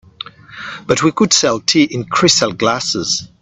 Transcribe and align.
But 0.87 1.03
we 1.03 1.11
could 1.11 1.31
sell 1.31 1.59
tea 1.59 1.83
in 1.83 2.05
crystal 2.05 2.53
glasses. 2.53 3.27